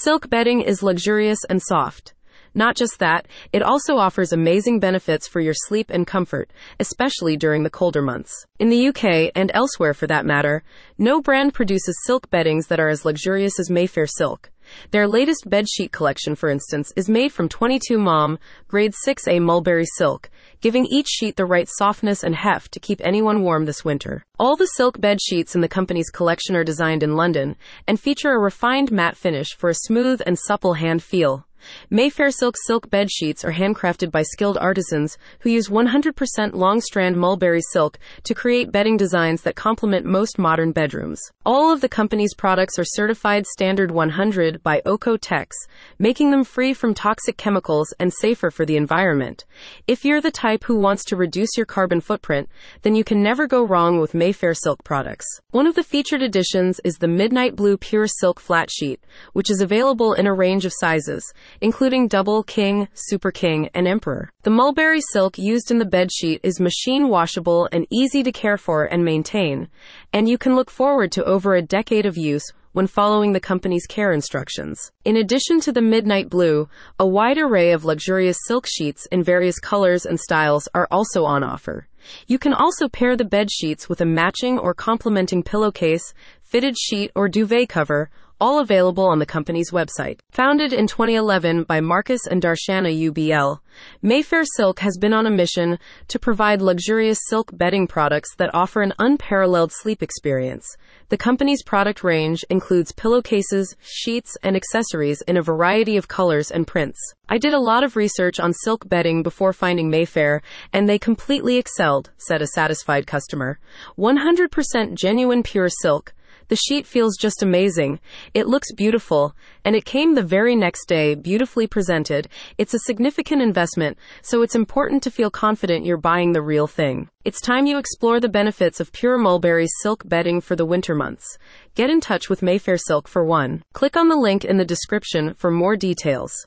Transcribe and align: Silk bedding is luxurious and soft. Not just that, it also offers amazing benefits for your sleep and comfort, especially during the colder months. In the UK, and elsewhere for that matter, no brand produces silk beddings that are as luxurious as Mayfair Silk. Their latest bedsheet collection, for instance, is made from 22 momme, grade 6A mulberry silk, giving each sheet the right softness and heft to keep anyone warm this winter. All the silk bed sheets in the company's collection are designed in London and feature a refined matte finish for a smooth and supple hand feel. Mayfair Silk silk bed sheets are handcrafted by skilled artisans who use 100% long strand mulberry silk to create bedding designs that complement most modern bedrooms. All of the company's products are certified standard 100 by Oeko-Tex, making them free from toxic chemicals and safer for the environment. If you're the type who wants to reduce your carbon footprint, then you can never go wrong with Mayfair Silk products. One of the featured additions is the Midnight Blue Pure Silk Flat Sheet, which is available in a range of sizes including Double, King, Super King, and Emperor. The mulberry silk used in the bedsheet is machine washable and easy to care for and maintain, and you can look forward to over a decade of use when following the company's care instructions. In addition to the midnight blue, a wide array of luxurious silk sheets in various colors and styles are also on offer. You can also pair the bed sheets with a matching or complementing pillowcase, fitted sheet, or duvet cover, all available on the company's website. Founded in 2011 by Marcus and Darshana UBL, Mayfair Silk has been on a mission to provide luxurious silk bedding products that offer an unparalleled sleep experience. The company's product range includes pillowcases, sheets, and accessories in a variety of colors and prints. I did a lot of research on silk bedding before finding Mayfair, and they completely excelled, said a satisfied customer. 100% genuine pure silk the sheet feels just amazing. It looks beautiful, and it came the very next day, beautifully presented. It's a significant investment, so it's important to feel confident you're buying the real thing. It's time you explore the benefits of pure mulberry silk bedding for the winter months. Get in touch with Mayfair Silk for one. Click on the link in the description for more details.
Silk 0.00 0.30
bedding 0.30 0.60
is 0.60 0.80
luxurious 0.80 1.40
and 1.50 1.60
soft. 1.60 2.14
Not 2.54 2.76
just 2.76 3.00
that, 3.00 3.26
it 3.52 3.62
also 3.62 3.96
offers 3.96 4.32
amazing 4.32 4.78
benefits 4.78 5.26
for 5.26 5.40
your 5.40 5.54
sleep 5.66 5.90
and 5.90 6.06
comfort, 6.06 6.52
especially 6.78 7.36
during 7.36 7.64
the 7.64 7.70
colder 7.70 8.00
months. 8.00 8.46
In 8.60 8.68
the 8.68 8.88
UK, 8.90 9.32
and 9.34 9.50
elsewhere 9.54 9.94
for 9.94 10.06
that 10.06 10.24
matter, 10.24 10.62
no 10.98 11.20
brand 11.20 11.52
produces 11.52 12.00
silk 12.04 12.30
beddings 12.30 12.68
that 12.68 12.78
are 12.78 12.88
as 12.88 13.04
luxurious 13.04 13.58
as 13.58 13.70
Mayfair 13.70 14.06
Silk. 14.06 14.52
Their 14.90 15.08
latest 15.08 15.48
bedsheet 15.48 15.92
collection, 15.92 16.34
for 16.34 16.48
instance, 16.48 16.92
is 16.96 17.08
made 17.08 17.32
from 17.32 17.48
22 17.48 17.98
momme, 17.98 18.38
grade 18.68 18.94
6A 19.06 19.40
mulberry 19.42 19.86
silk, 19.96 20.30
giving 20.60 20.86
each 20.86 21.08
sheet 21.08 21.36
the 21.36 21.46
right 21.46 21.68
softness 21.68 22.22
and 22.22 22.34
heft 22.34 22.72
to 22.72 22.80
keep 22.80 23.00
anyone 23.02 23.42
warm 23.42 23.64
this 23.64 23.84
winter. 23.84 24.22
All 24.38 24.56
the 24.56 24.66
silk 24.66 25.00
bed 25.00 25.20
sheets 25.20 25.54
in 25.54 25.60
the 25.60 25.68
company's 25.68 26.10
collection 26.10 26.54
are 26.54 26.64
designed 26.64 27.02
in 27.02 27.16
London 27.16 27.56
and 27.86 27.98
feature 27.98 28.32
a 28.32 28.38
refined 28.38 28.92
matte 28.92 29.16
finish 29.16 29.56
for 29.56 29.70
a 29.70 29.74
smooth 29.74 30.20
and 30.24 30.38
supple 30.38 30.74
hand 30.74 31.02
feel. 31.02 31.47
Mayfair 31.90 32.30
Silk 32.30 32.56
silk 32.66 32.90
bed 32.90 33.10
sheets 33.10 33.44
are 33.44 33.52
handcrafted 33.52 34.10
by 34.10 34.22
skilled 34.22 34.58
artisans 34.58 35.16
who 35.40 35.50
use 35.50 35.68
100% 35.68 36.54
long 36.54 36.80
strand 36.80 37.16
mulberry 37.16 37.60
silk 37.72 37.98
to 38.24 38.34
create 38.34 38.72
bedding 38.72 38.96
designs 38.96 39.42
that 39.42 39.56
complement 39.56 40.06
most 40.06 40.38
modern 40.38 40.72
bedrooms. 40.72 41.20
All 41.44 41.72
of 41.72 41.80
the 41.80 41.88
company's 41.88 42.34
products 42.34 42.78
are 42.78 42.84
certified 42.84 43.46
standard 43.46 43.90
100 43.90 44.62
by 44.62 44.80
Oeko-Tex, 44.84 45.56
making 45.98 46.30
them 46.30 46.44
free 46.44 46.74
from 46.74 46.94
toxic 46.94 47.36
chemicals 47.36 47.92
and 47.98 48.12
safer 48.12 48.50
for 48.50 48.64
the 48.64 48.76
environment. 48.76 49.44
If 49.86 50.04
you're 50.04 50.20
the 50.20 50.30
type 50.30 50.64
who 50.64 50.78
wants 50.78 51.04
to 51.06 51.16
reduce 51.16 51.56
your 51.56 51.66
carbon 51.66 52.00
footprint, 52.00 52.48
then 52.82 52.94
you 52.94 53.04
can 53.04 53.22
never 53.22 53.46
go 53.46 53.64
wrong 53.64 54.00
with 54.00 54.14
Mayfair 54.14 54.54
Silk 54.54 54.84
products. 54.84 55.26
One 55.50 55.66
of 55.66 55.74
the 55.74 55.82
featured 55.82 56.22
additions 56.22 56.80
is 56.84 56.96
the 56.96 57.08
Midnight 57.08 57.56
Blue 57.56 57.76
Pure 57.76 58.08
Silk 58.08 58.40
Flat 58.40 58.70
Sheet, 58.70 59.00
which 59.32 59.50
is 59.50 59.60
available 59.60 60.12
in 60.12 60.26
a 60.26 60.34
range 60.34 60.64
of 60.64 60.72
sizes 60.74 61.22
including 61.60 62.08
Double, 62.08 62.42
King, 62.42 62.88
Super 62.94 63.30
King, 63.30 63.68
and 63.74 63.88
Emperor. 63.88 64.30
The 64.42 64.50
mulberry 64.50 65.00
silk 65.12 65.38
used 65.38 65.70
in 65.70 65.78
the 65.78 65.84
bedsheet 65.84 66.40
is 66.42 66.60
machine 66.60 67.08
washable 67.08 67.68
and 67.72 67.86
easy 67.90 68.22
to 68.22 68.32
care 68.32 68.56
for 68.56 68.84
and 68.84 69.04
maintain, 69.04 69.68
and 70.12 70.28
you 70.28 70.38
can 70.38 70.54
look 70.54 70.70
forward 70.70 71.10
to 71.12 71.24
over 71.24 71.54
a 71.54 71.62
decade 71.62 72.06
of 72.06 72.16
use 72.16 72.44
when 72.72 72.86
following 72.86 73.32
the 73.32 73.40
company's 73.40 73.86
care 73.86 74.12
instructions. 74.12 74.92
In 75.04 75.16
addition 75.16 75.60
to 75.62 75.72
the 75.72 75.82
midnight 75.82 76.30
blue, 76.30 76.68
a 76.98 77.06
wide 77.06 77.36
array 77.36 77.72
of 77.72 77.84
luxurious 77.84 78.38
silk 78.46 78.66
sheets 78.68 79.06
in 79.10 79.24
various 79.24 79.58
colors 79.58 80.06
and 80.06 80.20
styles 80.20 80.68
are 80.74 80.86
also 80.90 81.24
on 81.24 81.42
offer. 81.42 81.87
You 82.26 82.38
can 82.38 82.52
also 82.52 82.88
pair 82.88 83.16
the 83.16 83.24
bed 83.24 83.50
sheets 83.50 83.88
with 83.88 84.00
a 84.00 84.06
matching 84.06 84.58
or 84.58 84.74
complementing 84.74 85.42
pillowcase, 85.42 86.14
fitted 86.42 86.76
sheet, 86.78 87.10
or 87.14 87.28
duvet 87.28 87.68
cover, 87.68 88.10
all 88.40 88.60
available 88.60 89.04
on 89.04 89.18
the 89.18 89.26
company's 89.26 89.70
website. 89.72 90.20
Founded 90.30 90.72
in 90.72 90.86
2011 90.86 91.64
by 91.64 91.80
Marcus 91.80 92.26
and 92.26 92.40
Darshana 92.40 93.10
UBL, 93.10 93.58
Mayfair 94.02 94.44
Silk 94.44 94.80
has 94.80 94.96
been 94.96 95.12
on 95.12 95.26
a 95.26 95.30
mission 95.30 95.78
to 96.08 96.18
provide 96.18 96.62
luxurious 96.62 97.18
silk 97.26 97.50
bedding 97.52 97.86
products 97.86 98.34
that 98.36 98.54
offer 98.54 98.82
an 98.82 98.94
unparalleled 98.98 99.72
sleep 99.72 100.02
experience. 100.02 100.66
The 101.08 101.16
company's 101.16 101.62
product 101.62 102.04
range 102.04 102.44
includes 102.50 102.92
pillowcases, 102.92 103.74
sheets, 103.80 104.36
and 104.42 104.56
accessories 104.56 105.22
in 105.22 105.36
a 105.36 105.42
variety 105.42 105.96
of 105.96 106.08
colors 106.08 106.50
and 106.50 106.66
prints. 106.66 106.98
I 107.28 107.38
did 107.38 107.54
a 107.54 107.60
lot 107.60 107.84
of 107.84 107.96
research 107.96 108.40
on 108.40 108.52
silk 108.52 108.88
bedding 108.88 109.22
before 109.22 109.52
finding 109.52 109.90
Mayfair, 109.90 110.42
and 110.72 110.88
they 110.88 110.98
completely 110.98 111.58
excelled, 111.88 112.10
said 112.18 112.42
a 112.42 112.46
satisfied 112.48 113.06
customer. 113.06 113.58
100% 113.96 114.94
genuine 114.94 115.42
pure 115.42 115.70
silk 115.70 116.12
the 116.48 116.56
sheet 116.56 116.86
feels 116.86 117.16
just 117.18 117.42
amazing. 117.42 118.00
It 118.32 118.46
looks 118.46 118.72
beautiful, 118.72 119.34
and 119.66 119.76
it 119.76 119.84
came 119.84 120.14
the 120.14 120.22
very 120.22 120.56
next 120.56 120.86
day, 120.86 121.14
beautifully 121.14 121.66
presented. 121.66 122.28
It's 122.56 122.72
a 122.72 122.78
significant 122.78 123.42
investment, 123.42 123.98
so 124.22 124.40
it's 124.40 124.54
important 124.54 125.02
to 125.02 125.10
feel 125.10 125.30
confident 125.30 125.84
you're 125.84 125.98
buying 125.98 126.32
the 126.32 126.40
real 126.40 126.66
thing. 126.66 127.10
It's 127.24 127.42
time 127.42 127.66
you 127.66 127.76
explore 127.76 128.18
the 128.18 128.30
benefits 128.30 128.80
of 128.80 128.92
pure 128.92 129.18
mulberry 129.18 129.66
silk 129.82 130.08
bedding 130.08 130.40
for 130.40 130.56
the 130.56 130.64
winter 130.64 130.94
months. 130.94 131.36
Get 131.74 131.90
in 131.90 132.00
touch 132.00 132.30
with 132.30 132.42
Mayfair 132.42 132.78
Silk 132.78 133.08
for 133.08 133.24
one. 133.24 133.62
Click 133.74 133.94
on 133.94 134.08
the 134.08 134.16
link 134.16 134.42
in 134.44 134.56
the 134.56 134.64
description 134.64 135.34
for 135.34 135.50
more 135.50 135.76
details. 135.76 136.46